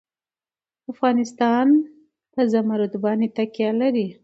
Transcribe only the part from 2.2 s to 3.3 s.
په زمرد باندې